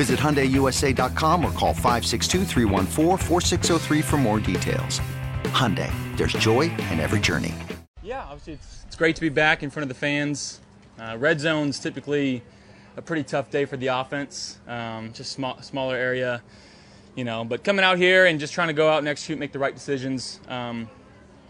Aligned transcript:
Visit 0.00 0.18
HyundaiUSA.com 0.18 1.44
or 1.44 1.52
call 1.52 1.74
562 1.74 2.46
for 4.02 4.16
more 4.16 4.40
details. 4.40 4.98
Hyundai, 5.52 5.92
there's 6.16 6.32
joy 6.32 6.70
in 6.90 7.00
every 7.00 7.20
journey. 7.20 7.52
Yeah, 8.02 8.22
obviously 8.22 8.54
it's, 8.54 8.84
it's 8.86 8.96
great 8.96 9.14
to 9.16 9.20
be 9.20 9.28
back 9.28 9.62
in 9.62 9.68
front 9.68 9.82
of 9.82 9.88
the 9.88 9.94
fans. 9.94 10.60
Uh, 10.98 11.18
red 11.18 11.38
zone's 11.38 11.78
typically 11.78 12.42
a 12.96 13.02
pretty 13.02 13.22
tough 13.24 13.50
day 13.50 13.66
for 13.66 13.76
the 13.76 13.88
offense, 13.88 14.58
um, 14.66 15.12
just 15.12 15.32
small, 15.32 15.60
smaller 15.60 15.96
area, 15.96 16.40
you 17.14 17.24
know. 17.24 17.44
But 17.44 17.62
coming 17.62 17.84
out 17.84 17.98
here 17.98 18.24
and 18.24 18.40
just 18.40 18.54
trying 18.54 18.68
to 18.68 18.74
go 18.74 18.88
out 18.88 19.00
and 19.00 19.08
execute, 19.08 19.38
make 19.38 19.52
the 19.52 19.58
right 19.58 19.74
decisions. 19.74 20.40
Um, 20.48 20.88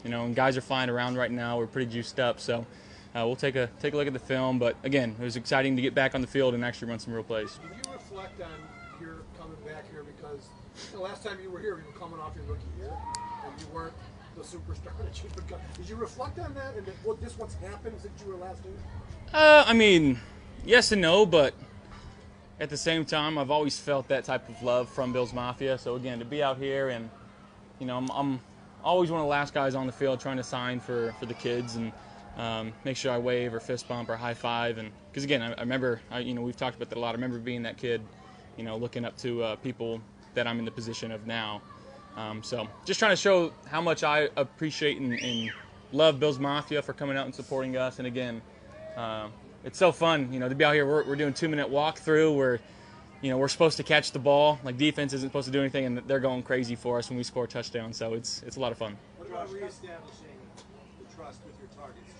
you 0.02 0.10
know, 0.10 0.24
and 0.24 0.34
guys 0.34 0.56
are 0.56 0.60
flying 0.60 0.90
around 0.90 1.16
right 1.16 1.30
now. 1.30 1.56
We're 1.56 1.68
pretty 1.68 1.88
juiced 1.88 2.18
up, 2.18 2.40
so 2.40 2.66
uh, 3.14 3.22
we'll 3.24 3.36
take 3.36 3.54
a 3.54 3.70
take 3.78 3.94
a 3.94 3.96
look 3.96 4.08
at 4.08 4.12
the 4.12 4.18
film. 4.18 4.58
But 4.58 4.74
again, 4.82 5.14
it 5.20 5.22
was 5.22 5.36
exciting 5.36 5.76
to 5.76 5.82
get 5.82 5.94
back 5.94 6.16
on 6.16 6.20
the 6.20 6.26
field 6.26 6.54
and 6.54 6.64
actually 6.64 6.88
run 6.88 6.98
some 6.98 7.14
real 7.14 7.22
plays 7.22 7.60
reflect 8.10 8.40
on 8.40 8.50
your 9.00 9.16
coming 9.38 9.56
back 9.66 9.90
here 9.90 10.04
because 10.04 10.48
the 10.92 10.98
last 10.98 11.24
time 11.24 11.38
you 11.42 11.50
were 11.50 11.60
here, 11.60 11.78
you 11.78 11.84
were 11.92 11.98
coming 11.98 12.18
off 12.20 12.34
your 12.34 12.44
rookie 12.44 12.62
year, 12.78 12.92
and 13.44 13.60
you 13.60 13.66
weren't 13.72 13.92
the 14.36 14.42
superstar 14.42 14.96
that 14.98 15.22
you've 15.22 15.34
become. 15.34 15.60
Did 15.76 15.88
you 15.88 15.96
reflect 15.96 16.38
on 16.38 16.54
that 16.54 16.74
and 16.76 16.86
well, 17.04 17.16
this 17.20 17.38
what's 17.38 17.54
happened 17.54 17.96
since 18.00 18.20
you 18.22 18.32
were 18.32 18.38
last 18.38 18.62
here? 18.62 18.72
Uh, 19.32 19.64
I 19.66 19.72
mean, 19.72 20.18
yes 20.64 20.92
and 20.92 21.00
no, 21.00 21.24
but 21.24 21.54
at 22.58 22.68
the 22.68 22.76
same 22.76 23.04
time, 23.04 23.38
I've 23.38 23.50
always 23.50 23.78
felt 23.78 24.08
that 24.08 24.24
type 24.24 24.48
of 24.48 24.62
love 24.62 24.88
from 24.88 25.12
Bills 25.12 25.32
Mafia. 25.32 25.78
So 25.78 25.94
again, 25.94 26.18
to 26.18 26.24
be 26.24 26.42
out 26.42 26.58
here 26.58 26.88
and 26.88 27.08
you 27.78 27.86
know, 27.86 27.96
I'm, 27.96 28.10
I'm 28.10 28.40
always 28.84 29.10
one 29.10 29.20
of 29.20 29.24
the 29.24 29.30
last 29.30 29.54
guys 29.54 29.74
on 29.74 29.86
the 29.86 29.92
field 29.92 30.20
trying 30.20 30.36
to 30.36 30.42
sign 30.42 30.80
for 30.80 31.14
for 31.18 31.26
the 31.26 31.34
kids 31.34 31.76
and 31.76 31.92
um, 32.36 32.72
make 32.84 32.96
sure 32.96 33.12
I 33.12 33.18
wave 33.18 33.54
or 33.54 33.60
fist 33.60 33.88
bump 33.88 34.08
or 34.08 34.16
high 34.16 34.34
five. 34.34 34.78
And 34.78 34.90
because 35.10 35.24
again, 35.24 35.42
I, 35.42 35.52
I 35.52 35.60
remember, 35.60 36.00
I, 36.10 36.20
you 36.20 36.34
know, 36.34 36.42
we've 36.42 36.56
talked 36.56 36.76
about 36.76 36.88
that 36.90 36.98
a 36.98 37.00
lot. 37.00 37.10
I 37.10 37.12
remember 37.12 37.38
being 37.38 37.62
that 37.62 37.76
kid, 37.76 38.00
you 38.56 38.64
know, 38.64 38.76
looking 38.76 39.04
up 39.04 39.16
to 39.18 39.42
uh, 39.42 39.56
people 39.56 40.00
that 40.34 40.46
I'm 40.46 40.58
in 40.58 40.64
the 40.64 40.70
position 40.70 41.12
of 41.12 41.26
now. 41.26 41.60
Um, 42.16 42.42
so 42.42 42.68
just 42.84 42.98
trying 42.98 43.12
to 43.12 43.16
show 43.16 43.52
how 43.66 43.80
much 43.80 44.02
I 44.02 44.28
appreciate 44.36 44.98
and, 44.98 45.12
and, 45.12 45.50
love 45.92 46.20
Bills 46.20 46.38
Mafia 46.38 46.82
for 46.82 46.92
coming 46.92 47.16
out 47.16 47.26
and 47.26 47.34
supporting 47.34 47.76
us. 47.76 47.98
And 47.98 48.06
again, 48.06 48.40
uh, 48.96 49.28
it's 49.64 49.78
so 49.78 49.92
fun, 49.92 50.32
you 50.32 50.38
know, 50.38 50.48
to 50.48 50.54
be 50.54 50.64
out 50.64 50.74
here. 50.74 50.86
We're, 50.86 51.04
we're 51.04 51.16
doing 51.16 51.32
two 51.32 51.48
minute 51.48 51.68
walkthrough 51.68 52.36
where, 52.36 52.60
you 53.22 53.30
know, 53.30 53.38
we're 53.38 53.48
supposed 53.48 53.76
to 53.78 53.82
catch 53.82 54.12
the 54.12 54.18
ball. 54.18 54.60
Like 54.62 54.78
defense 54.78 55.12
isn't 55.12 55.28
supposed 55.28 55.46
to 55.46 55.52
do 55.52 55.60
anything, 55.60 55.86
and 55.86 55.98
they're 56.06 56.20
going 56.20 56.42
crazy 56.42 56.76
for 56.76 56.98
us 56.98 57.10
when 57.10 57.16
we 57.16 57.24
score 57.24 57.44
a 57.44 57.48
touchdown. 57.48 57.92
So 57.92 58.14
it's 58.14 58.42
it's 58.46 58.56
a 58.56 58.60
lot 58.60 58.72
of 58.72 58.78
fun. 58.78 58.96
What 59.18 59.28
about 59.28 59.52
reestablishing 59.52 60.38
the 60.56 61.14
trust 61.14 61.40
with 61.44 61.58
your 61.58 61.68
targets? 61.76 62.19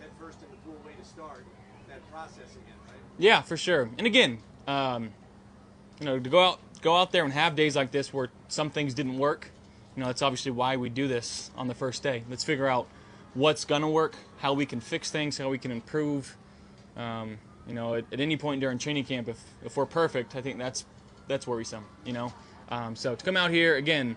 Headfirst 0.00 0.42
in 0.42 0.50
the 0.50 0.56
pool 0.58 0.80
way 0.86 0.92
to 0.98 1.04
start 1.08 1.44
that 1.88 2.10
process 2.10 2.52
again, 2.52 2.76
right? 2.88 2.96
Yeah, 3.18 3.42
for 3.42 3.56
sure. 3.56 3.90
And 3.98 4.06
again, 4.06 4.38
um, 4.66 5.10
you 6.00 6.06
know, 6.06 6.18
to 6.18 6.30
go 6.30 6.40
out 6.40 6.60
go 6.82 6.96
out 6.96 7.12
there 7.12 7.24
and 7.24 7.32
have 7.32 7.56
days 7.56 7.74
like 7.74 7.90
this 7.90 8.12
where 8.12 8.28
some 8.48 8.70
things 8.70 8.94
didn't 8.94 9.18
work. 9.18 9.50
You 9.96 10.00
know, 10.00 10.06
that's 10.06 10.22
obviously 10.22 10.52
why 10.52 10.76
we 10.76 10.88
do 10.88 11.08
this 11.08 11.50
on 11.56 11.68
the 11.68 11.74
first 11.74 12.02
day. 12.02 12.24
Let's 12.28 12.44
figure 12.44 12.66
out 12.66 12.86
what's 13.34 13.64
gonna 13.64 13.90
work, 13.90 14.16
how 14.38 14.52
we 14.52 14.66
can 14.66 14.80
fix 14.80 15.10
things, 15.10 15.38
how 15.38 15.48
we 15.48 15.58
can 15.58 15.70
improve. 15.70 16.36
Um, 16.96 17.38
you 17.66 17.74
know, 17.74 17.94
at, 17.94 18.04
at, 18.12 18.20
any 18.20 18.36
point 18.36 18.60
during 18.60 18.78
training 18.78 19.04
camp, 19.04 19.28
if 19.28 19.42
if 19.64 19.76
we're 19.76 19.86
perfect, 19.86 20.36
I 20.36 20.42
think 20.42 20.58
that's 20.58 20.84
that's 21.28 21.46
worrisome. 21.46 21.84
You 22.04 22.12
know, 22.12 22.32
um, 22.68 22.96
so 22.96 23.14
to 23.14 23.24
come 23.24 23.36
out 23.36 23.50
here 23.50 23.76
again, 23.76 24.16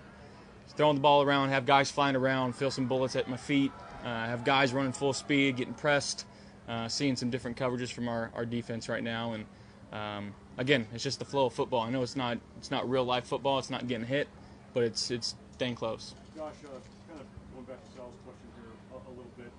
throwing 0.76 0.96
the 0.96 1.02
ball 1.02 1.22
around, 1.22 1.50
have 1.50 1.66
guys 1.66 1.92
flying 1.92 2.16
around, 2.16 2.56
feel 2.56 2.72
some 2.72 2.88
bullets 2.88 3.16
at 3.16 3.30
my 3.30 3.38
feet, 3.38 3.72
uh, 4.04 4.26
have 4.28 4.44
guys 4.44 4.74
running 4.74 4.92
full 4.92 5.14
speed, 5.14 5.58
getting 5.58 5.74
pressed, 5.74 6.26
uh, 6.68 6.88
seeing 6.88 7.16
some 7.16 7.30
different 7.30 7.58
coverages 7.58 7.92
from 7.92 8.08
our, 8.08 8.32
our 8.36 8.46
defense 8.46 8.88
right 8.88 9.04
now. 9.04 9.34
And 9.34 9.46
um, 9.92 10.34
again, 10.58 10.88
it's 10.94 11.04
just 11.04 11.20
the 11.20 11.26
flow 11.26 11.48
of 11.48 11.54
football. 11.54 11.82
I 11.82 11.90
know 11.90 12.04
it's 12.04 12.16
not 12.16 12.38
it's 12.58 12.72
not 12.72 12.90
real 12.90 13.04
life 13.04 13.26
football. 13.26 13.60
It's 13.60 13.70
not 13.70 13.88
getting 13.88 14.06
hit, 14.06 14.28
but 14.74 14.84
it's 14.84 15.12
it's 15.12 15.36
dang 15.58 15.76
close. 15.76 16.16
Josh, 16.36 16.54
uh, 16.64 16.80
kind 17.10 17.20
of 17.20 17.28
going 17.54 17.66
back 17.66 17.84
to 17.84 17.90
Sal's 17.98 18.16
question 18.24 18.48
here 18.62 18.72
a, 18.94 18.98
a 19.10 19.14
little 19.18 19.34
bit. 19.36 19.52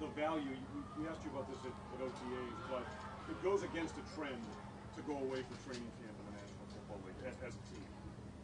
The 0.00 0.08
value 0.18 0.56
we, 0.98 1.06
asked 1.08 1.24
you 1.24 1.30
about 1.32 1.48
this 1.48 1.60
at, 1.64 1.72
at 1.72 2.00
OTAs, 2.00 2.56
but 2.68 2.84
it 3.28 3.36
goes 3.44 3.62
against 3.62 3.94
a 4.00 4.04
trend 4.16 4.40
to 4.96 5.00
go 5.04 5.16
away 5.16 5.44
from 5.44 5.56
training 5.64 5.92
camp 6.00 6.12
in 6.12 6.24
the 6.28 6.36
National 6.36 6.64
Football 6.72 7.00
League 7.08 7.20
as, 7.28 7.36
as 7.44 7.52
a 7.56 7.62
team. 7.72 7.84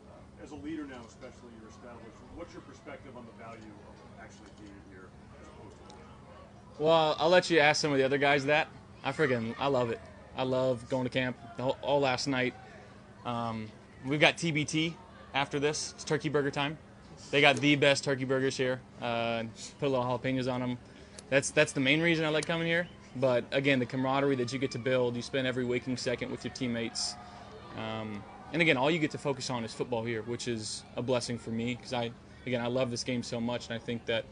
Uh, 0.09 0.45
as 0.45 0.53
a 0.53 0.61
leader 0.61 0.85
now, 0.85 1.01
especially 1.09 1.53
you're 1.61 1.73
established. 1.73 2.17
What's 2.37 2.53
your 2.53 2.65
perspective 2.65 3.17
on 3.17 3.25
the 3.29 3.37
value 3.41 3.77
of 3.93 4.06
actually 4.21 4.51
being 4.61 4.73
here 4.91 5.09
Well, 6.79 7.17
I'll 7.19 7.29
let 7.29 7.51
you 7.51 7.59
ask 7.61 7.81
some 7.81 7.93
of 7.93 7.99
the 7.99 8.05
other 8.05 8.19
guys 8.19 8.45
that. 8.47 8.69
I 9.05 9.13
friggin' 9.13 9.55
I 9.59 9.69
love 9.69 9.91
it. 9.91 10.01
I 10.37 10.43
love 10.43 10.89
going 10.89 11.05
to 11.05 11.11
camp. 11.11 11.37
Whole, 11.59 11.77
all 11.81 12.01
last 12.01 12.27
night. 12.27 12.55
Um, 13.25 13.69
we've 14.05 14.21
got 14.21 14.37
TBT 14.37 14.95
after 15.35 15.59
this. 15.59 15.93
It's 15.95 16.05
turkey 16.05 16.29
burger 16.29 16.51
time. 16.51 16.77
They 17.31 17.41
got 17.41 17.57
the 17.57 17.77
best 17.77 18.05
turkey 18.05 18.25
burgers 18.25 18.57
here. 18.57 18.81
Uh, 19.01 19.45
put 19.79 19.87
a 19.87 19.89
little 19.89 20.05
jalapenos 20.05 20.53
on 20.53 20.61
them. 20.61 20.79
That's 21.31 21.51
that's 21.51 21.73
the 21.73 21.81
main 21.81 22.01
reason 22.01 22.25
I 22.25 22.29
like 22.29 22.47
coming 22.47 22.67
here. 22.67 22.89
But 23.17 23.45
again, 23.53 23.79
the 23.79 23.87
camaraderie 23.87 24.37
that 24.37 24.53
you 24.53 24.59
get 24.59 24.71
to 24.73 24.79
build, 24.79 25.17
you 25.17 25.23
spend 25.23 25.47
every 25.47 25.65
waking 25.65 25.97
second 25.97 26.31
with 26.31 26.45
your 26.45 26.53
teammates. 26.53 27.15
Um, 27.77 28.23
and 28.53 28.63
again, 28.63 28.77
all 28.77 28.91
you 28.91 28.99
get 28.99 29.11
to 29.13 29.19
focus 29.19 29.51
on 29.51 29.65
is 29.65 29.73
football 29.73 30.05
here, 30.05 30.23
which 30.23 30.49
is 30.49 30.83
a 30.97 31.03
blessing 31.03 31.39
for 31.39 31.51
me 31.51 31.75
because 31.75 31.93
I 31.93 32.11
again, 32.47 32.61
I 32.61 32.69
love 32.69 32.91
this 32.91 33.05
game 33.05 33.23
so 33.23 33.41
much, 33.41 33.69
and 33.69 33.75
I 33.75 33.79
think 33.79 34.07
that, 34.07 34.25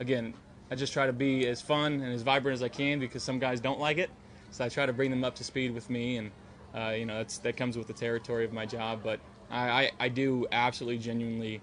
again, 0.00 0.34
I 0.70 0.74
just 0.74 0.92
try 0.92 1.06
to 1.06 1.12
be 1.12 1.46
as 1.46 1.62
fun 1.62 1.94
and 2.00 2.12
as 2.12 2.22
vibrant 2.22 2.54
as 2.54 2.62
I 2.62 2.68
can 2.68 2.98
because 2.98 3.22
some 3.22 3.38
guys 3.38 3.60
don't 3.60 3.78
like 3.78 3.98
it. 3.98 4.10
So 4.50 4.64
I 4.64 4.68
try 4.68 4.86
to 4.86 4.92
bring 4.92 5.10
them 5.10 5.24
up 5.24 5.34
to 5.36 5.44
speed 5.44 5.72
with 5.72 5.90
me, 5.90 6.16
and 6.16 6.30
uh, 6.74 6.94
you 6.96 7.06
know 7.06 7.24
that 7.42 7.56
comes 7.56 7.76
with 7.76 7.86
the 7.86 7.92
territory 7.92 8.44
of 8.44 8.52
my 8.52 8.66
job. 8.66 9.00
But 9.02 9.20
I, 9.50 9.68
I, 9.68 9.90
I, 10.00 10.08
do 10.08 10.46
absolutely, 10.52 10.98
genuinely 10.98 11.60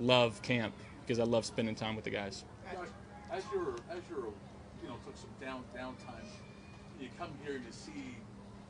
love 0.00 0.40
camp 0.42 0.74
because 1.02 1.18
I 1.18 1.24
love 1.24 1.44
spending 1.44 1.74
time 1.74 1.96
with 1.96 2.04
the 2.04 2.10
guys. 2.10 2.44
As 3.30 3.42
you're 3.52 3.74
as 3.90 4.02
you're 4.08 4.32
you 4.82 4.88
know 4.88 4.94
took 5.04 5.16
some 5.16 5.30
down 5.40 5.62
downtime, 5.76 6.24
you 7.00 7.08
come 7.18 7.30
here 7.44 7.56
and 7.56 7.64
you 7.64 7.72
see 7.72 8.16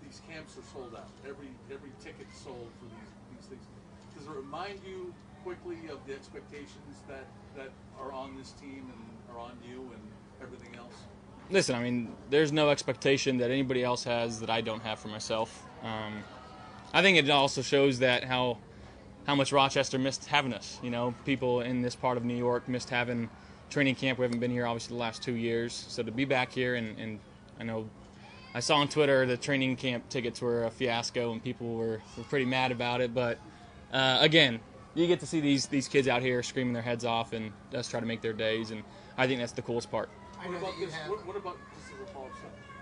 these 0.02 0.22
camps 0.28 0.56
are 0.56 0.64
sold 0.72 0.94
out. 0.96 1.10
Every 1.24 1.48
every 1.70 1.92
ticket 2.02 2.26
sold 2.34 2.70
for 2.78 2.86
these 2.86 3.10
these 3.36 3.46
things. 3.48 3.64
Does 4.16 4.26
it 4.26 4.30
remind 4.30 4.80
you 4.86 5.14
quickly 5.48 5.88
of 5.90 5.98
the 6.06 6.12
expectations 6.12 7.02
that, 7.08 7.24
that 7.56 7.70
are 7.98 8.12
on 8.12 8.36
this 8.36 8.52
team 8.52 8.84
and 8.92 9.34
are 9.34 9.40
on 9.40 9.52
you 9.66 9.80
and 9.94 10.02
everything 10.42 10.76
else? 10.76 10.92
Listen, 11.50 11.74
I 11.74 11.82
mean, 11.82 12.14
there's 12.28 12.52
no 12.52 12.68
expectation 12.68 13.38
that 13.38 13.50
anybody 13.50 13.82
else 13.82 14.04
has 14.04 14.40
that 14.40 14.50
I 14.50 14.60
don't 14.60 14.82
have 14.82 14.98
for 14.98 15.08
myself. 15.08 15.64
Um, 15.82 16.22
I 16.92 17.00
think 17.00 17.16
it 17.16 17.30
also 17.30 17.62
shows 17.62 18.00
that 18.00 18.24
how 18.24 18.58
how 19.26 19.34
much 19.34 19.50
Rochester 19.50 19.98
missed 19.98 20.26
having 20.26 20.52
us. 20.52 20.78
You 20.82 20.90
know, 20.90 21.14
people 21.24 21.62
in 21.62 21.80
this 21.80 21.94
part 21.94 22.18
of 22.18 22.24
New 22.26 22.36
York 22.36 22.68
missed 22.68 22.90
having 22.90 23.30
training 23.70 23.94
camp. 23.94 24.18
We 24.18 24.24
haven't 24.24 24.40
been 24.40 24.50
here 24.50 24.66
obviously 24.66 24.96
the 24.96 25.00
last 25.00 25.22
two 25.22 25.34
years, 25.34 25.72
so 25.72 26.02
to 26.02 26.12
be 26.12 26.26
back 26.26 26.52
here 26.52 26.74
and, 26.74 26.98
and 26.98 27.20
I 27.58 27.64
know 27.64 27.88
I 28.54 28.60
saw 28.60 28.76
on 28.76 28.88
Twitter 28.88 29.24
the 29.24 29.38
training 29.38 29.76
camp 29.76 30.08
tickets 30.10 30.42
were 30.42 30.64
a 30.64 30.70
fiasco 30.70 31.32
and 31.32 31.42
people 31.42 31.74
were, 31.74 32.02
were 32.18 32.24
pretty 32.24 32.46
mad 32.46 32.70
about 32.70 33.00
it. 33.00 33.14
But 33.14 33.38
uh, 33.92 34.18
again, 34.20 34.60
you 34.98 35.06
get 35.06 35.20
to 35.20 35.26
see 35.26 35.40
these 35.40 35.66
these 35.66 35.88
kids 35.88 36.08
out 36.08 36.22
here 36.22 36.42
screaming 36.42 36.72
their 36.72 36.82
heads 36.82 37.04
off 37.04 37.32
and 37.32 37.52
us 37.74 37.88
try 37.88 38.00
to 38.00 38.06
make 38.06 38.20
their 38.20 38.32
days, 38.32 38.70
and 38.70 38.82
I 39.16 39.26
think 39.26 39.40
that's 39.40 39.52
the 39.52 39.62
coolest 39.62 39.90
part. 39.90 40.08
What 40.42 40.56
about 40.56 40.74
this? 40.78 40.94
What, 41.06 41.26
what, 41.26 41.36
about 41.36 41.56
this 41.74 41.86
is 41.86 42.00
a 42.02 42.12
follow-up 42.12 42.32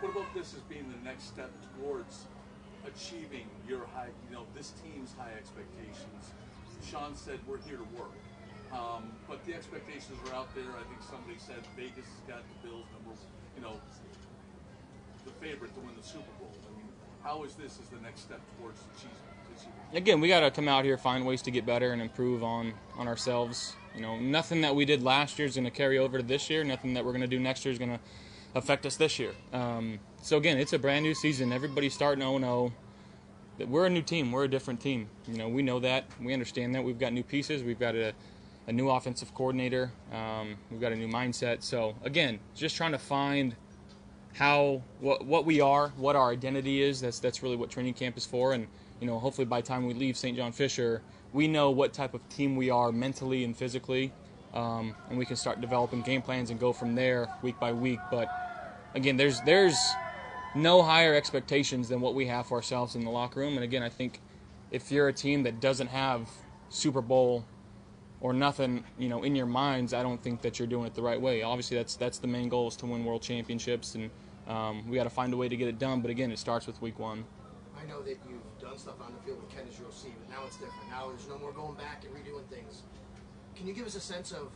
What 0.00 0.12
about 0.12 0.34
this 0.34 0.54
as 0.54 0.60
being 0.68 0.92
the 0.92 1.04
next 1.08 1.24
step 1.24 1.50
towards 1.78 2.26
achieving 2.86 3.46
your 3.68 3.84
high, 3.94 4.08
you 4.28 4.34
know, 4.34 4.44
this 4.54 4.72
team's 4.82 5.12
high 5.18 5.32
expectations. 5.36 6.32
Sean 6.84 7.16
said 7.16 7.40
we're 7.46 7.60
here 7.66 7.76
to 7.76 7.88
work, 7.98 8.14
um, 8.72 9.10
but 9.28 9.44
the 9.44 9.54
expectations 9.54 10.16
are 10.28 10.34
out 10.34 10.54
there. 10.54 10.70
I 10.70 10.84
think 10.86 11.02
somebody 11.02 11.36
said 11.38 11.60
Vegas 11.76 12.06
has 12.06 12.22
got 12.28 12.42
the 12.46 12.68
Bills 12.68 12.86
number, 12.94 13.18
you 13.56 13.62
know, 13.62 13.80
the 15.24 15.32
favorite 15.42 15.74
to 15.74 15.80
win 15.80 15.96
the 15.96 16.06
Super 16.06 16.30
Bowl. 16.38 16.54
I 16.54 16.70
mean, 16.78 16.88
how 17.24 17.42
is 17.42 17.54
this 17.54 17.80
as 17.82 17.88
the 17.88 18.00
next 18.00 18.22
step 18.22 18.40
towards 18.56 18.78
achieving? 18.94 19.35
Again, 19.92 20.20
we 20.20 20.28
got 20.28 20.40
to 20.40 20.50
come 20.50 20.68
out 20.68 20.84
here, 20.84 20.96
find 20.96 21.24
ways 21.26 21.42
to 21.42 21.50
get 21.50 21.66
better 21.66 21.92
and 21.92 22.02
improve 22.02 22.42
on 22.42 22.74
on 22.96 23.08
ourselves. 23.08 23.74
You 23.94 24.02
know, 24.02 24.18
nothing 24.18 24.60
that 24.60 24.74
we 24.74 24.84
did 24.84 25.02
last 25.02 25.38
year 25.38 25.46
is 25.46 25.54
going 25.54 25.64
to 25.64 25.70
carry 25.70 25.98
over 25.98 26.18
to 26.18 26.24
this 26.24 26.50
year. 26.50 26.64
Nothing 26.64 26.94
that 26.94 27.04
we're 27.04 27.12
going 27.12 27.22
to 27.22 27.26
do 27.26 27.40
next 27.40 27.64
year 27.64 27.72
is 27.72 27.78
going 27.78 27.92
to 27.92 28.00
affect 28.54 28.84
us 28.84 28.96
this 28.96 29.18
year. 29.18 29.32
Um, 29.52 29.98
so 30.22 30.36
again, 30.36 30.58
it's 30.58 30.72
a 30.72 30.78
brand 30.78 31.04
new 31.04 31.14
season. 31.14 31.52
Everybody's 31.52 31.94
starting 31.94 32.22
0-0. 32.24 32.72
We're 33.68 33.86
a 33.86 33.90
new 33.90 34.02
team. 34.02 34.32
We're 34.32 34.44
a 34.44 34.48
different 34.48 34.80
team. 34.80 35.08
You 35.26 35.38
know, 35.38 35.48
we 35.48 35.62
know 35.62 35.80
that. 35.80 36.04
We 36.20 36.34
understand 36.34 36.74
that. 36.74 36.84
We've 36.84 36.98
got 36.98 37.14
new 37.14 37.22
pieces. 37.22 37.62
We've 37.62 37.78
got 37.78 37.94
a, 37.94 38.12
a 38.66 38.72
new 38.72 38.90
offensive 38.90 39.32
coordinator. 39.34 39.90
Um, 40.12 40.56
we've 40.70 40.80
got 40.80 40.92
a 40.92 40.96
new 40.96 41.08
mindset. 41.08 41.62
So 41.62 41.94
again, 42.02 42.38
just 42.54 42.76
trying 42.76 42.92
to 42.92 42.98
find 42.98 43.56
how 44.34 44.82
what 45.00 45.24
what 45.24 45.46
we 45.46 45.62
are, 45.62 45.88
what 45.96 46.16
our 46.16 46.30
identity 46.30 46.82
is. 46.82 47.00
That's 47.00 47.18
that's 47.18 47.42
really 47.42 47.56
what 47.56 47.70
training 47.70 47.94
camp 47.94 48.18
is 48.18 48.26
for. 48.26 48.52
And 48.52 48.66
you 49.00 49.06
know, 49.06 49.18
hopefully 49.18 49.44
by 49.44 49.60
the 49.60 49.66
time 49.66 49.86
we 49.86 49.94
leave 49.94 50.16
St. 50.16 50.36
John 50.36 50.52
Fisher, 50.52 51.02
we 51.32 51.48
know 51.48 51.70
what 51.70 51.92
type 51.92 52.14
of 52.14 52.26
team 52.28 52.56
we 52.56 52.70
are 52.70 52.92
mentally 52.92 53.44
and 53.44 53.56
physically, 53.56 54.12
um, 54.54 54.94
and 55.08 55.18
we 55.18 55.26
can 55.26 55.36
start 55.36 55.60
developing 55.60 56.02
game 56.02 56.22
plans 56.22 56.50
and 56.50 56.58
go 56.58 56.72
from 56.72 56.94
there 56.94 57.28
week 57.42 57.58
by 57.60 57.72
week. 57.72 58.00
But 58.10 58.28
again, 58.94 59.16
there's 59.16 59.40
there's 59.42 59.76
no 60.54 60.82
higher 60.82 61.14
expectations 61.14 61.88
than 61.88 62.00
what 62.00 62.14
we 62.14 62.26
have 62.26 62.46
for 62.46 62.56
ourselves 62.56 62.94
in 62.96 63.04
the 63.04 63.10
locker 63.10 63.40
room. 63.40 63.54
And 63.54 63.64
again, 63.64 63.82
I 63.82 63.90
think 63.90 64.20
if 64.70 64.90
you're 64.90 65.08
a 65.08 65.12
team 65.12 65.42
that 65.42 65.60
doesn't 65.60 65.88
have 65.88 66.28
Super 66.70 67.02
Bowl 67.02 67.44
or 68.20 68.32
nothing, 68.32 68.82
you 68.98 69.08
know, 69.08 69.22
in 69.22 69.36
your 69.36 69.46
minds, 69.46 69.92
I 69.92 70.02
don't 70.02 70.22
think 70.22 70.40
that 70.42 70.58
you're 70.58 70.66
doing 70.66 70.86
it 70.86 70.94
the 70.94 71.02
right 71.02 71.20
way. 71.20 71.42
Obviously, 71.42 71.76
that's 71.76 71.96
that's 71.96 72.18
the 72.18 72.26
main 72.26 72.48
goal 72.48 72.68
is 72.68 72.76
to 72.76 72.86
win 72.86 73.04
world 73.04 73.22
championships, 73.22 73.94
and 73.94 74.10
um, 74.48 74.88
we 74.88 74.96
got 74.96 75.04
to 75.04 75.10
find 75.10 75.32
a 75.32 75.36
way 75.36 75.48
to 75.48 75.56
get 75.56 75.68
it 75.68 75.78
done. 75.78 76.00
But 76.00 76.10
again, 76.10 76.32
it 76.32 76.38
starts 76.38 76.66
with 76.66 76.80
week 76.80 76.98
one. 76.98 77.24
I 77.80 77.86
know 77.88 78.02
that 78.02 78.18
you've 78.28 78.42
done 78.60 78.78
stuff 78.78 79.00
on 79.00 79.12
the 79.12 79.20
field 79.24 79.40
with 79.40 79.50
Ken 79.50 79.64
as 79.68 79.78
your 79.78 79.88
OC, 79.88 80.12
but 80.18 80.30
now 80.30 80.46
it's 80.46 80.56
different. 80.56 80.88
Now 80.90 81.08
there's 81.08 81.28
no 81.28 81.38
more 81.38 81.52
going 81.52 81.74
back 81.74 82.04
and 82.04 82.14
redoing 82.14 82.46
things. 82.48 82.82
Can 83.54 83.66
you 83.66 83.74
give 83.74 83.86
us 83.86 83.94
a 83.94 84.00
sense 84.00 84.32
of 84.32 84.50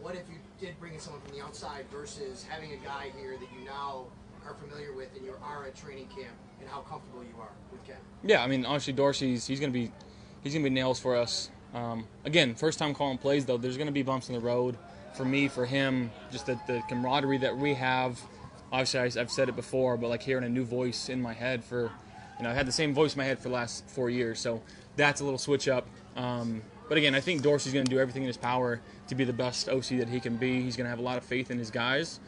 what 0.00 0.14
if 0.14 0.28
you 0.28 0.36
did 0.60 0.78
bring 0.78 0.94
in 0.94 1.00
someone 1.00 1.22
from 1.22 1.36
the 1.36 1.42
outside 1.42 1.86
versus 1.90 2.44
having 2.48 2.72
a 2.72 2.76
guy 2.76 3.10
here 3.18 3.36
that 3.36 3.48
you 3.58 3.64
now 3.64 4.04
are 4.46 4.54
familiar 4.54 4.92
with 4.92 5.14
and 5.16 5.24
you 5.24 5.34
are 5.42 5.66
at 5.66 5.74
training 5.74 6.06
camp 6.06 6.34
and 6.60 6.68
how 6.68 6.80
comfortable 6.80 7.22
you 7.22 7.40
are 7.40 7.52
with 7.72 7.84
Ken? 7.84 7.96
Yeah, 8.22 8.42
I 8.42 8.46
mean, 8.46 8.64
honestly, 8.64 8.92
Dorsey's 8.92 9.46
he's 9.46 9.60
gonna 9.60 9.72
be 9.72 9.90
he's 10.42 10.52
gonna 10.52 10.64
be 10.64 10.70
nails 10.70 11.00
for 11.00 11.16
us. 11.16 11.50
Um, 11.74 12.06
again, 12.24 12.54
first 12.54 12.78
time 12.78 12.94
calling 12.94 13.18
plays 13.18 13.44
though, 13.44 13.56
there's 13.56 13.76
gonna 13.76 13.92
be 13.92 14.02
bumps 14.02 14.28
in 14.28 14.34
the 14.34 14.40
road 14.40 14.76
for 15.16 15.24
me, 15.24 15.48
for 15.48 15.64
him, 15.64 16.10
just 16.30 16.46
the, 16.46 16.60
the 16.66 16.82
camaraderie 16.88 17.38
that 17.38 17.56
we 17.56 17.74
have. 17.74 18.20
Obviously, 18.70 19.20
I've 19.20 19.30
said 19.30 19.48
it 19.48 19.56
before, 19.56 19.96
but 19.96 20.08
like 20.08 20.22
hearing 20.22 20.44
a 20.44 20.48
new 20.48 20.64
voice 20.64 21.08
in 21.08 21.22
my 21.22 21.32
head 21.32 21.64
for, 21.64 21.90
you 22.38 22.44
know, 22.44 22.50
I 22.50 22.54
had 22.54 22.66
the 22.66 22.72
same 22.72 22.94
voice 22.94 23.14
in 23.14 23.18
my 23.18 23.24
head 23.24 23.38
for 23.38 23.48
the 23.48 23.54
last 23.54 23.88
four 23.88 24.10
years, 24.10 24.38
so 24.38 24.62
that's 24.96 25.20
a 25.20 25.24
little 25.24 25.38
switch 25.38 25.68
up. 25.68 25.86
Um, 26.16 26.62
but 26.88 26.98
again, 26.98 27.14
I 27.14 27.20
think 27.20 27.42
Dorsey's 27.42 27.72
going 27.72 27.84
to 27.84 27.90
do 27.90 27.98
everything 27.98 28.22
in 28.22 28.28
his 28.28 28.36
power 28.36 28.80
to 29.08 29.14
be 29.14 29.24
the 29.24 29.32
best 29.32 29.68
OC 29.68 29.88
that 29.98 30.08
he 30.08 30.20
can 30.20 30.36
be. 30.36 30.62
He's 30.62 30.76
going 30.76 30.84
to 30.84 30.90
have 30.90 30.98
a 30.98 31.02
lot 31.02 31.18
of 31.18 31.24
faith 31.24 31.50
in 31.50 31.58
his 31.58 31.70
guys, 31.70 32.20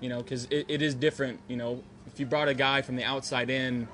you 0.00 0.08
know, 0.08 0.18
because 0.18 0.44
it, 0.46 0.66
it 0.68 0.82
is 0.82 0.94
different. 0.94 1.40
You 1.48 1.56
know, 1.56 1.82
if 2.06 2.20
you 2.20 2.26
brought 2.26 2.48
a 2.48 2.54
guy 2.54 2.82
from 2.82 2.96
the 2.96 3.04
outside 3.04 3.50
in, 3.50 3.88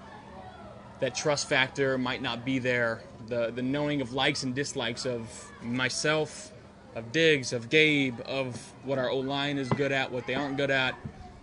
that 1.00 1.14
trust 1.14 1.48
factor 1.48 1.96
might 1.96 2.20
not 2.20 2.44
be 2.44 2.58
there. 2.58 3.02
The 3.28 3.50
the 3.50 3.62
knowing 3.62 4.00
of 4.00 4.12
likes 4.12 4.42
and 4.42 4.54
dislikes 4.54 5.06
of 5.06 5.50
myself, 5.62 6.52
of 6.94 7.10
Diggs, 7.12 7.52
of 7.52 7.70
Gabe, 7.70 8.20
of 8.26 8.56
what 8.84 8.98
our 8.98 9.10
O 9.10 9.18
line 9.18 9.56
is 9.56 9.68
good 9.70 9.92
at, 9.92 10.12
what 10.12 10.26
they 10.26 10.34
aren't 10.34 10.56
good 10.56 10.70
at. 10.70 10.94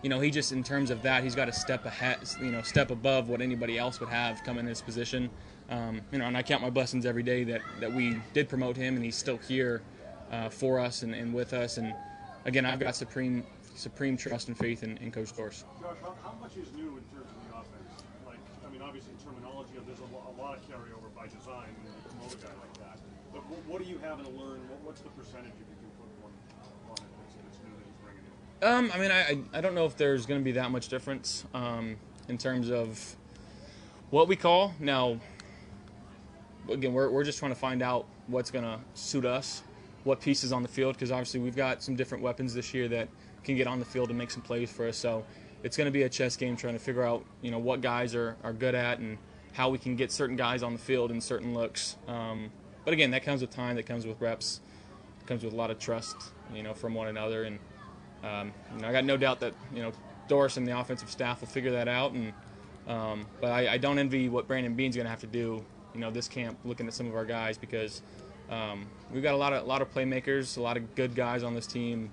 You 0.03 0.09
know, 0.09 0.19
he 0.19 0.29
just 0.29 0.51
in 0.51 0.63
terms 0.63 0.91
of 0.91 1.01
that, 1.01 1.23
he's 1.23 1.35
got 1.35 1.49
a 1.49 1.53
step 1.53 1.85
ahead, 1.85 2.19
you 2.39 2.51
know, 2.51 2.61
step 2.61 2.91
above 2.91 3.29
what 3.29 3.41
anybody 3.41 3.77
else 3.77 3.99
would 3.99 4.09
have 4.09 4.43
come 4.43 4.57
in 4.57 4.65
his 4.65 4.81
position. 4.81 5.29
Um, 5.69 6.01
you 6.11 6.19
know, 6.19 6.25
and 6.25 6.37
I 6.37 6.43
count 6.43 6.61
my 6.61 6.69
blessings 6.69 7.05
every 7.05 7.23
day 7.23 7.43
that, 7.45 7.61
that 7.79 7.91
we 7.91 8.21
did 8.33 8.47
promote 8.47 8.77
him 8.77 8.95
and 8.95 9.03
he's 9.03 9.15
still 9.15 9.37
here 9.37 9.81
uh, 10.31 10.49
for 10.49 10.79
us 10.79 11.03
and, 11.03 11.15
and 11.15 11.33
with 11.33 11.53
us. 11.53 11.77
And 11.77 11.93
again, 12.45 12.65
I've 12.65 12.79
got 12.79 12.95
supreme 12.95 13.43
supreme 13.75 14.17
trust 14.17 14.47
and 14.47 14.57
faith 14.57 14.81
in, 14.81 14.97
in 14.97 15.11
Coach 15.11 15.35
Dorse. 15.37 15.63
Josh, 15.79 15.97
how, 16.01 16.15
how 16.23 16.33
much 16.41 16.57
is 16.57 16.65
new 16.73 16.97
in 16.97 17.05
terms 17.13 17.29
of 17.29 17.37
the 17.45 17.53
offense? 17.61 18.01
Like, 18.25 18.41
I 18.65 18.69
mean, 18.73 18.81
obviously 18.81 19.13
terminology 19.23 19.77
there's 19.85 19.99
a, 20.03 20.09
a 20.09 20.35
lot 20.35 20.57
of 20.57 20.61
carryover 20.67 21.07
by 21.15 21.27
design 21.31 21.71
when 21.85 21.93
you 21.93 22.01
promote 22.09 22.33
a 22.33 22.39
guy 22.41 22.55
like 22.59 22.73
that. 22.81 22.97
But 23.31 23.45
what, 23.47 23.61
what 23.69 23.77
are 23.81 23.89
you 23.89 23.97
having 24.03 24.25
to 24.25 24.33
learn? 24.33 24.59
What, 24.67 24.81
what's 24.83 25.01
the 25.01 25.13
percentage 25.15 25.55
if 25.55 25.67
you 25.69 25.77
can 25.79 25.91
put 25.95 26.09
one 26.19 26.33
on 26.91 26.97
it 26.99 27.11
that's, 27.21 27.33
that's 27.39 27.57
new 27.63 27.71
that 27.71 27.85
he's 27.85 27.99
bringing 28.01 28.25
in? 28.25 28.35
Um, 28.59 28.89
I 28.91 28.97
mean, 28.97 29.11
I, 29.11 29.37
I 29.53 29.61
don't 29.61 29.75
know 29.75 29.85
if 29.85 29.95
there's 29.97 30.25
going 30.25 30.39
to 30.39 30.43
be 30.43 30.53
that 30.53 30.71
much 30.71 30.87
difference 30.87 31.45
um, 31.53 31.95
in 32.27 32.39
terms 32.39 32.71
of 32.71 33.15
what 34.09 34.27
we 34.27 34.35
call. 34.35 34.73
Now, 34.79 35.19
again, 36.67 36.91
we're, 36.93 37.09
we're 37.09 37.23
just 37.23 37.37
trying 37.37 37.51
to 37.51 37.59
find 37.59 37.83
out 37.83 38.07
what's 38.25 38.49
going 38.49 38.65
to 38.65 38.79
suit 38.95 39.25
us, 39.25 39.61
what 40.05 40.19
pieces 40.19 40.51
on 40.51 40.63
the 40.63 40.67
field, 40.67 40.95
because 40.95 41.11
obviously 41.11 41.39
we've 41.39 41.55
got 41.55 41.83
some 41.83 41.95
different 41.95 42.23
weapons 42.23 42.55
this 42.55 42.73
year 42.73 42.87
that 42.87 43.09
can 43.43 43.55
get 43.55 43.67
on 43.67 43.77
the 43.77 43.85
field 43.85 44.09
and 44.09 44.17
make 44.17 44.31
some 44.31 44.41
plays 44.41 44.71
for 44.71 44.87
us. 44.87 44.97
So 44.97 45.23
it's 45.61 45.77
going 45.77 45.85
to 45.85 45.91
be 45.91 46.03
a 46.03 46.09
chess 46.09 46.35
game 46.35 46.57
trying 46.57 46.73
to 46.73 46.79
figure 46.79 47.03
out, 47.03 47.23
you 47.43 47.51
know, 47.51 47.59
what 47.59 47.81
guys 47.81 48.15
are, 48.15 48.37
are 48.43 48.53
good 48.53 48.73
at 48.73 48.97
and 48.97 49.19
how 49.53 49.69
we 49.69 49.77
can 49.77 49.95
get 49.95 50.11
certain 50.11 50.35
guys 50.35 50.63
on 50.63 50.73
the 50.73 50.79
field 50.79 51.11
in 51.11 51.21
certain 51.21 51.53
looks. 51.53 51.95
Um, 52.07 52.49
but 52.85 52.93
again, 52.93 53.11
that 53.11 53.23
comes 53.23 53.41
with 53.41 53.51
time, 53.51 53.75
that 53.75 53.85
comes 53.85 54.07
with 54.07 54.19
reps, 54.19 54.61
comes 55.27 55.43
with 55.43 55.53
a 55.53 55.55
lot 55.55 55.69
of 55.69 55.77
trust, 55.77 56.15
you 56.55 56.63
know, 56.63 56.73
from 56.73 56.95
one 56.95 57.07
another. 57.07 57.43
And 57.43 57.59
um, 58.23 58.53
you 58.75 58.81
know, 58.81 58.87
I 58.87 58.91
got 58.91 59.05
no 59.05 59.17
doubt 59.17 59.39
that 59.41 59.53
you 59.73 59.81
know 59.81 59.91
Dorsey 60.27 60.61
and 60.61 60.67
the 60.67 60.77
offensive 60.77 61.09
staff 61.09 61.41
will 61.41 61.47
figure 61.47 61.71
that 61.71 61.87
out. 61.87 62.13
And 62.13 62.33
um, 62.87 63.25
but 63.41 63.51
I, 63.51 63.73
I 63.73 63.77
don't 63.77 63.99
envy 63.99 64.29
what 64.29 64.47
Brandon 64.47 64.73
Beane's 64.73 64.95
going 64.95 65.05
to 65.05 65.09
have 65.09 65.21
to 65.21 65.27
do. 65.27 65.63
You 65.93 66.01
know, 66.01 66.11
this 66.11 66.27
camp, 66.27 66.57
looking 66.63 66.87
at 66.87 66.93
some 66.93 67.07
of 67.07 67.15
our 67.15 67.25
guys 67.25 67.57
because 67.57 68.01
um, 68.49 68.85
we've 69.11 69.23
got 69.23 69.33
a 69.33 69.37
lot 69.37 69.53
of 69.53 69.63
a 69.63 69.65
lot 69.65 69.81
of 69.81 69.93
playmakers, 69.93 70.57
a 70.57 70.61
lot 70.61 70.77
of 70.77 70.95
good 70.95 71.15
guys 71.15 71.43
on 71.43 71.53
this 71.53 71.67
team. 71.67 72.11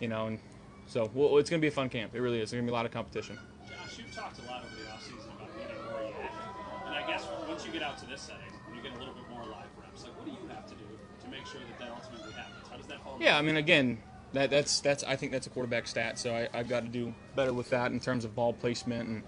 You 0.00 0.08
know, 0.08 0.26
and 0.26 0.38
so 0.86 1.10
well, 1.14 1.38
it's 1.38 1.48
going 1.48 1.60
to 1.60 1.64
be 1.64 1.68
a 1.68 1.74
fun 1.74 1.88
camp. 1.88 2.14
It 2.14 2.20
really 2.20 2.40
is. 2.40 2.50
There's 2.50 2.60
going 2.60 2.66
to 2.66 2.70
be 2.70 2.74
a 2.74 2.76
lot 2.76 2.86
of 2.86 2.92
competition. 2.92 3.38
Josh, 3.66 3.98
you've 3.98 4.14
talked 4.14 4.38
a 4.38 4.50
lot 4.50 4.64
over 4.64 4.74
the 4.74 4.90
offseason 4.90 5.36
about 5.36 5.54
being 5.56 5.68
more 5.86 6.00
reactive. 6.00 6.86
And 6.86 6.94
I 6.94 7.06
guess 7.06 7.26
once 7.48 7.64
you 7.64 7.72
get 7.72 7.82
out 7.82 7.98
to 7.98 8.06
this 8.06 8.20
setting, 8.22 8.42
you 8.74 8.82
get 8.82 8.96
a 8.96 8.98
little 8.98 9.14
bit 9.14 9.28
more 9.30 9.44
live 9.44 9.70
reps, 9.80 10.02
like 10.04 10.16
what 10.18 10.26
do 10.26 10.32
you 10.32 10.48
have 10.48 10.66
to 10.66 10.74
do 10.74 10.84
to 11.22 11.28
make 11.30 11.46
sure 11.46 11.60
that 11.60 11.78
that 11.78 11.90
ultimately 11.94 12.32
happens? 12.32 12.68
How 12.68 12.76
does 12.76 12.86
that 12.86 13.02
fall? 13.04 13.16
Yeah, 13.20 13.38
I 13.38 13.42
mean, 13.42 13.56
again, 13.56 14.02
that, 14.32 14.50
that's 14.50 14.80
that's 14.80 15.04
I 15.04 15.16
think 15.16 15.32
that's 15.32 15.46
a 15.46 15.50
quarterback 15.50 15.86
stat. 15.86 16.18
So 16.18 16.34
I, 16.34 16.48
I've 16.54 16.68
got 16.68 16.82
to 16.82 16.88
do 16.88 17.14
better 17.36 17.52
with 17.52 17.70
that 17.70 17.92
in 17.92 18.00
terms 18.00 18.24
of 18.24 18.34
ball 18.34 18.52
placement, 18.52 19.08
and 19.08 19.22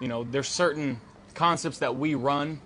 you 0.00 0.08
know, 0.08 0.24
there's 0.24 0.48
certain 0.48 1.00
concepts 1.34 1.78
that 1.78 1.96
we 1.96 2.14
run. 2.14 2.60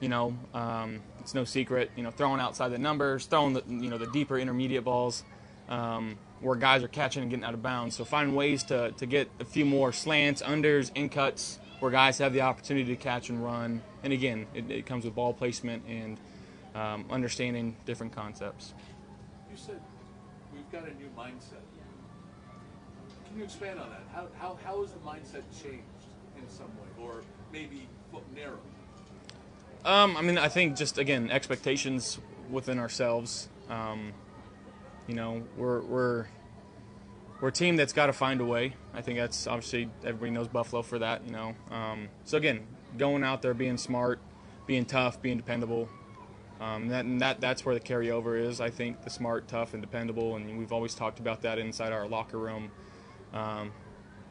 You 0.00 0.08
know, 0.08 0.36
um, 0.54 1.00
it's 1.20 1.34
no 1.34 1.44
secret. 1.44 1.90
You 1.96 2.02
know, 2.02 2.10
throwing 2.10 2.40
outside 2.40 2.68
the 2.68 2.78
numbers, 2.78 3.26
throwing 3.26 3.52
the 3.52 3.62
you 3.68 3.90
know 3.90 3.98
the 3.98 4.06
deeper 4.08 4.38
intermediate 4.38 4.84
balls, 4.84 5.24
um, 5.68 6.16
where 6.40 6.56
guys 6.56 6.82
are 6.82 6.88
catching 6.88 7.22
and 7.22 7.30
getting 7.30 7.44
out 7.44 7.54
of 7.54 7.62
bounds. 7.62 7.96
So 7.96 8.04
find 8.04 8.34
ways 8.34 8.64
to 8.64 8.92
to 8.92 9.06
get 9.06 9.30
a 9.40 9.44
few 9.44 9.64
more 9.64 9.92
slants, 9.92 10.42
unders, 10.42 10.90
in 10.94 11.08
cuts, 11.08 11.58
where 11.80 11.90
guys 11.90 12.18
have 12.18 12.32
the 12.32 12.40
opportunity 12.42 12.94
to 12.94 12.96
catch 12.96 13.28
and 13.28 13.44
run. 13.44 13.82
And 14.02 14.12
again, 14.12 14.46
it, 14.54 14.70
it 14.70 14.86
comes 14.86 15.04
with 15.04 15.14
ball 15.14 15.34
placement 15.34 15.84
and 15.88 16.18
um, 16.74 17.04
understanding 17.10 17.76
different 17.84 18.14
concepts. 18.14 18.72
You 19.50 19.56
said 19.56 19.80
we've 20.56 20.70
got 20.72 20.88
a 20.88 20.94
new 20.94 21.08
mindset. 21.16 21.62
Can 23.28 23.38
you 23.38 23.44
expand 23.44 23.78
on 23.78 23.90
that? 23.90 24.02
How, 24.12 24.26
how, 24.38 24.58
how 24.64 24.80
has 24.82 24.92
the 24.92 24.98
mindset 25.00 25.42
changed 25.62 25.84
in 26.36 26.48
some 26.48 26.66
way, 26.66 27.04
or 27.04 27.22
maybe 27.52 27.88
narrowed? 28.34 28.58
Um, 29.84 30.16
I 30.16 30.22
mean, 30.22 30.38
I 30.38 30.48
think 30.48 30.76
just 30.76 30.98
again 30.98 31.30
expectations 31.30 32.18
within 32.50 32.78
ourselves. 32.78 33.48
Um, 33.68 34.12
you 35.06 35.14
know, 35.14 35.42
we're 35.56 35.80
we're 35.82 36.26
we're 37.40 37.48
a 37.48 37.52
team 37.52 37.76
that's 37.76 37.92
got 37.92 38.06
to 38.06 38.12
find 38.12 38.40
a 38.40 38.44
way. 38.44 38.74
I 38.94 39.02
think 39.02 39.18
that's 39.18 39.46
obviously 39.46 39.88
everybody 40.02 40.30
knows 40.32 40.48
Buffalo 40.48 40.82
for 40.82 40.98
that. 40.98 41.24
You 41.26 41.32
know, 41.32 41.54
um, 41.70 42.08
so 42.24 42.38
again, 42.38 42.66
going 42.98 43.22
out 43.22 43.42
there, 43.42 43.54
being 43.54 43.76
smart, 43.76 44.18
being 44.66 44.84
tough, 44.84 45.20
being 45.22 45.36
dependable. 45.36 45.88
Um, 46.60 46.88
that, 46.88 47.04
and 47.04 47.20
that 47.20 47.40
that's 47.40 47.64
where 47.66 47.74
the 47.74 47.80
carryover 47.80 48.38
is. 48.40 48.60
I 48.60 48.70
think 48.70 49.02
the 49.04 49.10
smart, 49.10 49.46
tough, 49.48 49.74
and 49.74 49.82
dependable, 49.82 50.36
and 50.36 50.58
we've 50.58 50.72
always 50.72 50.94
talked 50.94 51.18
about 51.20 51.42
that 51.42 51.58
inside 51.58 51.92
our 51.92 52.08
locker 52.08 52.38
room. 52.38 52.70
Um, 53.34 53.72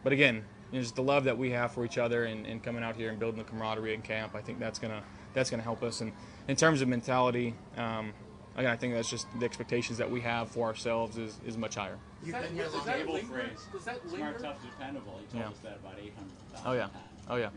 but 0.04 0.12
again, 0.14 0.44
you 0.72 0.80
know, 0.80 0.82
just 0.82 0.96
the 0.96 1.04
love 1.04 1.26
that 1.26 1.38
we 1.38 1.52
have 1.52 1.72
for 1.72 1.86
each 1.86 1.98
other, 2.00 2.26
and, 2.26 2.46
and 2.48 2.64
coming 2.64 2.84
out 2.84 2.96
here 2.96 3.10
and 3.10 3.20
building 3.20 3.38
the 3.38 3.44
camaraderie 3.50 3.94
in 3.94 4.02
camp. 4.02 4.34
I 4.36 4.42
think 4.42 4.60
that's 4.60 4.80
gonna 4.80 5.04
that's 5.34 5.50
gonna 5.52 5.62
help 5.64 5.84
us. 5.84 6.02
And 6.02 6.12
in 6.48 6.56
terms 6.56 6.82
of 6.82 6.88
mentality, 6.88 7.54
um, 7.78 8.12
again, 8.56 8.72
I 8.72 8.76
think 8.76 8.94
that's 8.96 9.10
just 9.10 9.28
the 9.40 9.46
expectations 9.46 9.98
that 10.00 10.10
we 10.10 10.22
have 10.22 10.50
for 10.50 10.66
ourselves 10.68 11.18
is, 11.18 11.38
is 11.46 11.58
much 11.58 11.76
higher. 11.76 11.98
You've 12.24 12.34
Does 12.34 12.42
that- 12.42 12.50
been 12.50 12.58
does 12.58 12.86
that 12.86 12.98
Table 12.98 13.14
linger? 13.14 13.28
phrase. 13.34 13.68
Does 13.72 13.86
that 13.86 14.10
Smart, 14.10 14.40
tough, 14.40 14.58
dependable. 14.64 15.20
He 15.20 15.38
told 15.38 15.44
Yeah. 15.44 15.50
us 15.52 15.60
that 15.60 15.76
about 15.84 16.00
800,000 16.00 16.68
Oh 16.68 16.74
yeah, 16.74 16.80
times. 16.82 16.94
oh 17.30 17.36
yeah. 17.36 17.50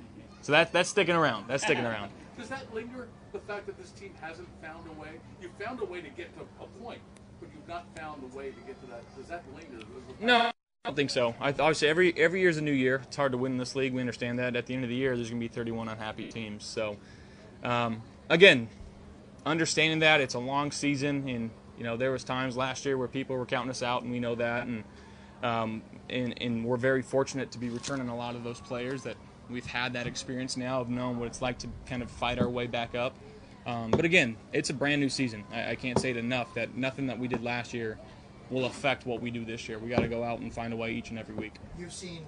So 0.42 0.52
that 0.52 0.73
that's 0.73 0.88
sticking 0.88 1.14
around. 1.14 1.49
That's 1.49 1.62
sticking 1.62 1.85
around. 1.85 2.11
Does 2.38 2.49
that 2.49 2.73
linger? 2.73 3.09
The 3.33 3.40
fact 3.40 3.66
that 3.66 3.76
this 3.76 3.90
team 3.90 4.12
hasn't 4.21 4.49
found 4.62 4.88
a 4.88 5.00
way. 5.00 5.09
You 5.42 5.50
found 5.62 5.80
a 5.80 5.85
way 5.85 6.00
to 6.00 6.09
get 6.09 6.35
to 6.38 6.45
a 6.62 6.66
point, 6.83 7.00
but 7.40 7.50
you've 7.54 7.68
not 7.68 7.85
found 7.97 8.23
a 8.23 8.37
way 8.37 8.50
to 8.50 8.61
get 8.66 8.80
to 8.80 8.87
that. 8.88 9.02
Does 9.16 9.26
that 9.26 9.42
linger? 9.54 9.85
No, 10.21 10.37
I 10.37 10.52
don't 10.85 10.95
think 10.95 11.11
so. 11.11 11.35
I, 11.40 11.50
obviously, 11.50 11.88
every 11.88 12.16
every 12.16 12.40
year 12.40 12.49
is 12.49 12.57
a 12.57 12.62
new 12.62 12.73
year. 12.73 13.02
It's 13.04 13.16
hard 13.16 13.33
to 13.33 13.38
win 13.38 13.52
in 13.52 13.59
this 13.59 13.75
league. 13.75 13.92
We 13.92 14.00
understand 14.00 14.38
that. 14.38 14.57
At 14.57 14.66
the 14.66 14.75
end 14.75 14.85
of 14.85 14.90
the 14.90 14.97
year, 14.97 15.16
there's 15.16 15.28
going 15.30 15.40
to 15.40 15.49
be 15.49 15.52
31 15.52 15.88
unhappy 15.88 16.28
teams. 16.28 16.64
So, 16.64 16.97
um, 17.62 18.02
again, 18.30 18.68
understanding 19.45 19.99
that 20.00 20.21
it's 20.21 20.35
a 20.35 20.38
long 20.38 20.71
season, 20.71 21.28
and 21.28 21.50
you 21.76 21.85
know 21.85 21.97
there 21.97 22.12
was 22.12 22.25
times 22.25 22.57
last 22.57 22.87
year 22.87 22.97
where 22.97 23.09
people 23.09 23.37
were 23.37 23.47
counting 23.47 23.71
us 23.71 23.83
out, 23.83 24.02
and 24.02 24.12
we 24.12 24.21
know 24.21 24.37
that, 24.37 24.66
and 24.66 24.85
um, 25.42 25.83
and, 26.11 26.40
and 26.40 26.64
we're 26.64 26.76
very 26.76 27.02
fortunate 27.02 27.50
to 27.52 27.59
be 27.59 27.68
returning 27.68 28.09
a 28.09 28.16
lot 28.16 28.35
of 28.35 28.45
those 28.45 28.61
players 28.61 29.02
that 29.04 29.16
we've 29.50 29.67
had 29.67 29.93
that 29.95 30.07
experience 30.07 30.57
now 30.57 30.81
of 30.81 30.88
knowing 30.88 31.19
what 31.19 31.26
it's 31.26 31.43
like 31.43 31.59
to 31.61 31.69
kind 31.87 32.02
of 32.02 32.11
fight 32.11 32.38
our 32.38 32.49
way 32.49 32.67
back 32.67 32.95
up. 32.95 33.14
Um, 33.67 33.90
but 33.90 34.05
again, 34.05 34.37
it's 34.52 34.71
a 34.71 34.75
brand 34.75 35.00
new 35.00 35.09
season. 35.09 35.45
I, 35.52 35.71
I 35.71 35.75
can't 35.75 35.99
say 35.99 36.11
it 36.11 36.17
enough 36.17 36.55
that 36.55 36.76
nothing 36.76 37.07
that 37.09 37.19
we 37.19 37.28
did 37.28 37.43
last 37.43 37.75
year 37.75 37.99
will 38.50 38.64
affect 38.64 39.05
what 39.05 39.21
we 39.21 39.31
do 39.31 39.45
this 39.45 39.69
year. 39.69 39.78
We 39.78 39.90
got 39.90 40.00
to 40.00 40.09
go 40.09 40.25
out 40.25 40.40
and 40.40 40.52
find 40.52 40.73
a 40.73 40.76
way 40.76 40.93
each 40.93 41.11
and 41.11 41.19
every 41.19 41.35
week. 41.35 41.55
You've 41.78 41.93
seen, 41.93 42.25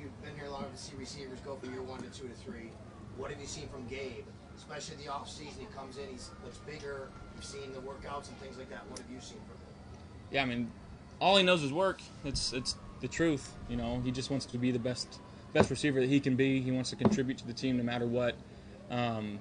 you've 0.00 0.22
been 0.22 0.34
here 0.36 0.48
long 0.48 0.62
enough 0.62 0.76
to 0.76 0.78
see 0.78 0.92
receivers 0.96 1.40
go 1.40 1.56
from 1.56 1.72
year 1.72 1.82
one 1.82 2.00
to 2.02 2.10
two 2.10 2.28
to 2.28 2.34
three. 2.34 2.70
What 3.16 3.30
have 3.30 3.40
you 3.40 3.46
seen 3.46 3.68
from 3.68 3.86
Gabe? 3.88 4.24
Especially 4.56 4.96
the 5.04 5.10
off 5.10 5.28
season, 5.28 5.54
he 5.58 5.66
comes 5.74 5.96
in, 5.96 6.04
he 6.04 6.18
looks 6.44 6.58
bigger. 6.58 7.08
You've 7.34 7.44
seen 7.44 7.72
the 7.72 7.80
workouts 7.80 8.28
and 8.28 8.36
things 8.38 8.58
like 8.58 8.68
that. 8.70 8.86
What 8.88 8.98
have 8.98 9.10
you 9.10 9.20
seen 9.20 9.38
from 9.38 9.56
him? 9.56 10.00
Yeah, 10.30 10.42
I 10.42 10.44
mean, 10.44 10.70
all 11.20 11.36
he 11.36 11.42
knows 11.42 11.62
is 11.62 11.72
work. 11.72 12.00
It's 12.24 12.52
it's 12.52 12.76
the 13.00 13.08
truth. 13.08 13.52
You 13.68 13.76
know, 13.76 14.00
he 14.04 14.10
just 14.10 14.30
wants 14.30 14.46
to 14.46 14.58
be 14.58 14.70
the 14.70 14.78
best 14.78 15.18
best 15.52 15.70
receiver 15.70 16.00
that 16.00 16.08
he 16.08 16.20
can 16.20 16.36
be. 16.36 16.60
He 16.60 16.70
wants 16.70 16.90
to 16.90 16.96
contribute 16.96 17.38
to 17.38 17.46
the 17.46 17.52
team 17.52 17.76
no 17.76 17.82
matter 17.82 18.06
what. 18.06 18.34
Um, 18.90 19.38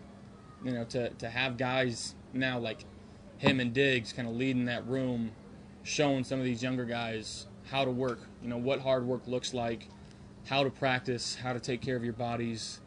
you 0.63 0.71
know, 0.71 0.83
to 0.85 1.09
to 1.09 1.29
have 1.29 1.57
guys 1.57 2.15
now 2.33 2.59
like 2.59 2.85
him 3.37 3.59
and 3.59 3.73
Diggs 3.73 4.13
kind 4.13 4.27
of 4.27 4.35
leading 4.35 4.65
that 4.65 4.85
room, 4.87 5.31
showing 5.83 6.23
some 6.23 6.39
of 6.39 6.45
these 6.45 6.61
younger 6.61 6.85
guys 6.85 7.47
how 7.69 7.85
to 7.85 7.91
work. 7.91 8.19
You 8.41 8.49
know, 8.49 8.57
what 8.57 8.81
hard 8.81 9.05
work 9.05 9.27
looks 9.27 9.53
like, 9.53 9.87
how 10.45 10.63
to 10.63 10.69
practice, 10.69 11.35
how 11.35 11.53
to 11.53 11.59
take 11.59 11.81
care 11.81 11.95
of 11.95 12.03
your 12.03 12.13
bodies. 12.13 12.81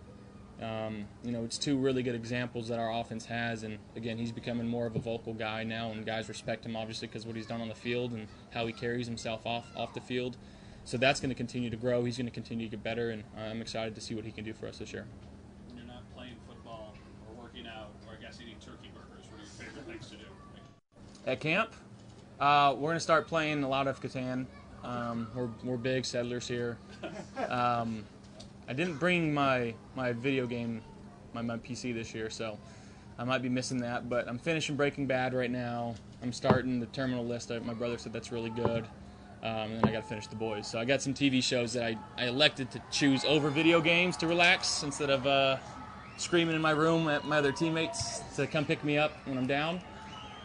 Um, 0.60 1.06
you 1.24 1.32
know, 1.32 1.42
it's 1.42 1.58
two 1.58 1.76
really 1.76 2.04
good 2.04 2.14
examples 2.14 2.68
that 2.68 2.78
our 2.78 2.92
offense 2.92 3.24
has, 3.26 3.64
and 3.64 3.78
again, 3.96 4.16
he's 4.16 4.30
becoming 4.30 4.68
more 4.68 4.86
of 4.86 4.94
a 4.94 5.00
vocal 5.00 5.34
guy 5.34 5.64
now, 5.64 5.90
and 5.90 6.06
guys 6.06 6.28
respect 6.28 6.64
him 6.64 6.76
obviously 6.76 7.08
because 7.08 7.26
what 7.26 7.34
he's 7.34 7.46
done 7.46 7.60
on 7.60 7.68
the 7.68 7.74
field 7.74 8.12
and 8.12 8.28
how 8.52 8.64
he 8.66 8.72
carries 8.72 9.06
himself 9.06 9.44
off 9.44 9.66
off 9.76 9.92
the 9.92 10.00
field. 10.00 10.36
So 10.84 10.96
that's 10.96 11.20
going 11.20 11.30
to 11.30 11.34
continue 11.34 11.70
to 11.70 11.76
grow. 11.76 12.04
He's 12.04 12.16
going 12.16 12.26
to 12.26 12.32
continue 12.32 12.66
to 12.66 12.70
get 12.70 12.82
better, 12.82 13.10
and 13.10 13.22
I'm 13.38 13.60
excited 13.60 13.94
to 13.94 14.00
see 14.00 14.14
what 14.14 14.24
he 14.24 14.32
can 14.32 14.44
do 14.44 14.52
for 14.52 14.66
us 14.66 14.78
this 14.78 14.92
year. 14.92 15.06
When 15.68 15.78
you're 15.78 15.86
not 15.86 16.02
playing 16.14 16.34
football 16.46 16.94
or 17.28 17.42
working 17.42 17.66
out, 17.66 17.90
or 18.06 18.14
I 18.18 18.20
guess 18.20 18.38
eating 18.40 18.56
turkey 18.60 18.90
burgers, 18.94 19.26
what 19.30 19.40
are 19.40 19.44
your 19.44 19.52
favorite 19.52 19.86
things 19.86 20.10
to 20.10 20.16
do? 20.16 20.24
At 21.24 21.38
camp, 21.38 21.72
uh, 22.40 22.74
we're 22.74 22.88
going 22.88 22.96
to 22.96 23.00
start 23.00 23.28
playing 23.28 23.62
a 23.62 23.68
lot 23.68 23.86
of 23.86 24.00
Catan. 24.00 24.46
Um, 24.82 25.28
we're, 25.34 25.48
we're 25.62 25.76
big 25.76 26.04
settlers 26.04 26.48
here. 26.48 26.76
Um, 27.48 28.04
I 28.68 28.72
didn't 28.72 28.96
bring 28.98 29.34
my, 29.34 29.74
my 29.96 30.12
video 30.12 30.46
game, 30.46 30.80
my, 31.34 31.42
my 31.42 31.58
PC 31.58 31.92
this 31.92 32.14
year, 32.14 32.30
so 32.30 32.56
I 33.18 33.24
might 33.24 33.42
be 33.42 33.48
missing 33.48 33.78
that. 33.78 34.08
But 34.08 34.28
I'm 34.28 34.38
finishing 34.38 34.76
Breaking 34.76 35.06
Bad 35.06 35.34
right 35.34 35.50
now. 35.50 35.94
I'm 36.22 36.32
starting 36.32 36.80
the 36.80 36.86
Terminal 36.86 37.26
List. 37.26 37.50
My 37.50 37.74
brother 37.74 37.98
said 37.98 38.12
that's 38.12 38.32
really 38.32 38.50
good. 38.50 38.86
Um, 39.42 39.72
and 39.72 39.76
then 39.78 39.88
I 39.88 39.92
got 39.92 40.02
to 40.02 40.08
finish 40.08 40.28
The 40.28 40.36
Boys. 40.36 40.68
So 40.68 40.78
I 40.78 40.84
got 40.84 41.02
some 41.02 41.14
TV 41.14 41.42
shows 41.42 41.72
that 41.72 41.82
I, 41.84 41.98
I 42.16 42.26
elected 42.26 42.70
to 42.72 42.82
choose 42.92 43.24
over 43.24 43.50
video 43.50 43.80
games 43.80 44.16
to 44.18 44.28
relax 44.28 44.84
instead 44.84 45.10
of 45.10 45.26
uh, 45.26 45.56
screaming 46.16 46.54
in 46.54 46.62
my 46.62 46.70
room 46.70 47.08
at 47.08 47.24
my 47.24 47.38
other 47.38 47.50
teammates 47.50 48.20
to 48.36 48.46
come 48.46 48.64
pick 48.64 48.84
me 48.84 48.98
up 48.98 49.12
when 49.24 49.36
I'm 49.36 49.46
down. 49.48 49.80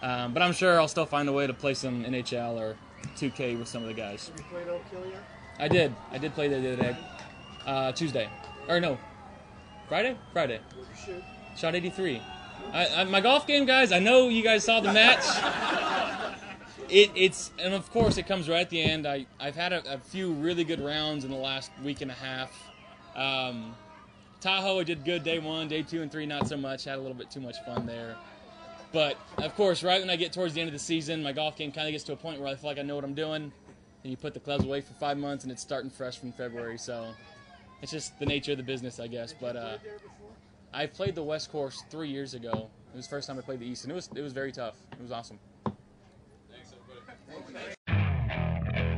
Um, 0.01 0.33
but 0.33 0.41
I'm 0.41 0.53
sure 0.53 0.79
I'll 0.79 0.87
still 0.87 1.05
find 1.05 1.29
a 1.29 1.31
way 1.31 1.45
to 1.45 1.53
play 1.53 1.75
some 1.75 2.03
NHL 2.03 2.59
or 2.59 2.75
2K 3.17 3.57
with 3.57 3.67
some 3.67 3.83
of 3.83 3.87
the 3.87 3.93
guys. 3.93 4.29
Have 4.29 4.37
you 4.37 4.45
played 4.45 4.67
Oak 4.67 4.83
Hill 4.89 5.05
yet? 5.05 5.23
I 5.59 5.67
did. 5.67 5.95
I 6.11 6.17
did 6.17 6.33
play 6.33 6.47
the 6.47 6.57
other 6.57 6.75
day. 6.75 6.97
Uh, 7.65 7.91
Tuesday. 7.91 8.29
Or 8.67 8.79
no. 8.79 8.97
Friday? 9.87 10.17
Friday. 10.33 10.59
Where'd 10.75 10.87
you 10.89 11.13
shoot? 11.13 11.23
Shot 11.55 11.75
83. 11.75 12.21
I, 12.73 12.87
I, 12.87 13.03
my 13.05 13.21
golf 13.21 13.47
game, 13.47 13.65
guys, 13.65 13.91
I 13.91 13.99
know 13.99 14.29
you 14.29 14.43
guys 14.43 14.63
saw 14.63 14.79
the 14.79 14.91
match. 14.91 15.23
It, 16.89 17.12
it's 17.15 17.51
and 17.60 17.74
of 17.74 17.89
course 17.91 18.17
it 18.17 18.27
comes 18.27 18.48
right 18.48 18.62
at 18.62 18.70
the 18.70 18.82
end. 18.82 19.06
I 19.06 19.25
I've 19.39 19.56
had 19.56 19.74
a, 19.74 19.96
a 19.96 19.98
few 19.98 20.32
really 20.34 20.63
good 20.63 20.79
rounds 20.79 21.25
in 21.25 21.32
the 21.32 21.38
last 21.38 21.72
week 21.84 22.01
and 22.01 22.12
a 22.12 22.13
half. 22.13 22.51
Um, 23.15 23.75
Tahoe 24.39 24.79
I 24.79 24.84
did 24.84 25.03
good 25.03 25.24
day 25.24 25.39
one, 25.39 25.67
day 25.67 25.84
two 25.84 26.01
and 26.01 26.12
three 26.12 26.25
not 26.25 26.48
so 26.48 26.56
much. 26.56 26.86
Had 26.86 26.98
a 26.98 27.01
little 27.01 27.17
bit 27.17 27.29
too 27.29 27.41
much 27.41 27.58
fun 27.65 27.86
there. 27.86 28.15
But 28.94 29.17
of 29.38 29.53
course, 29.56 29.84
right 29.84 30.00
when 30.00 30.10
I 30.10 30.15
get 30.15 30.32
towards 30.32 30.53
the 30.53 30.62
end 30.62 30.70
of 30.70 30.74
the 30.74 30.79
season, 30.79 31.22
my 31.22 31.34
golf 31.34 31.58
game 31.58 31.72
kind 31.72 31.88
of 31.88 31.91
gets 31.91 32.03
to 32.06 32.13
a 32.13 32.15
point 32.15 32.39
where 32.39 32.48
I 32.48 32.56
feel 32.56 32.70
like 32.70 32.79
I 32.79 32.84
know 32.84 32.96
what 32.96 33.03
I'm 33.03 33.13
doing. 33.13 33.51
And 34.03 34.12
you 34.12 34.15
put 34.15 34.34
the 34.34 34.39
clubs 34.39 34.63
away 34.63 34.82
for 34.82 34.94
five 34.94 35.17
months, 35.17 35.44
and 35.44 35.51
it's 35.51 35.62
starting 35.62 35.89
fresh 35.89 36.17
from 36.17 36.32
February. 36.32 36.77
So 36.77 37.08
it's 37.82 37.91
just 37.91 38.17
the 38.20 38.25
nature 38.25 38.53
of 38.53 38.58
the 38.58 38.63
business, 38.63 39.00
I 39.00 39.08
guess. 39.08 39.34
But 39.34 39.56
uh, 39.56 39.77
I 40.74 40.86
played 40.86 41.15
the 41.15 41.24
West 41.24 41.51
Course 41.51 41.84
three 41.89 42.10
years 42.10 42.34
ago. 42.34 42.70
It 42.94 42.96
was 42.96 43.06
the 43.06 43.10
first 43.10 43.27
time 43.27 43.38
I 43.38 43.41
played 43.41 43.60
the 43.60 43.65
East, 43.65 43.84
and 43.84 43.91
it 43.91 43.96
was 43.96 44.10
it 44.15 44.22
was 44.22 44.34
very 44.34 44.51
tough. 44.51 44.75
It 44.94 45.01
was 45.01 45.12
awesome. 45.12 45.39